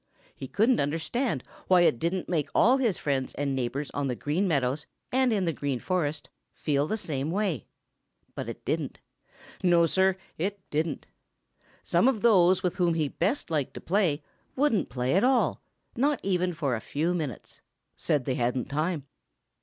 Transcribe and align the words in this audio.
He 0.35 0.47
couldn't 0.47 0.79
understand 0.79 1.43
why 1.67 1.81
it 1.81 1.99
didn't 1.99 2.27
make 2.27 2.49
all 2.55 2.77
his 2.77 2.97
friends 2.97 3.35
and 3.35 3.53
neighbors 3.55 3.91
on 3.91 4.07
the 4.07 4.15
Green 4.15 4.47
Meadows 4.47 4.87
and 5.11 5.31
in 5.31 5.45
the 5.45 5.53
Green 5.53 5.79
Forest 5.79 6.27
feel 6.49 6.87
the 6.87 6.97
same 6.97 7.29
way. 7.29 7.67
But 8.33 8.49
it 8.49 8.65
didn't. 8.65 8.99
No, 9.61 9.85
Sir, 9.85 10.17
it 10.39 10.59
didn't. 10.71 11.05
Some 11.83 12.07
of 12.07 12.23
those 12.23 12.63
with 12.63 12.77
whom 12.77 12.95
he 12.95 13.09
best 13.09 13.51
liked 13.51 13.75
to 13.75 13.79
play 13.81 14.23
wouldn't 14.55 14.89
play 14.89 15.13
at 15.13 15.23
all, 15.23 15.61
not 15.95 16.19
even 16.23 16.55
for 16.55 16.75
a 16.75 16.81
few 16.81 17.13
minutes; 17.13 17.61
said 17.95 18.25
they 18.25 18.33
hadn't 18.33 18.69
time. 18.69 19.05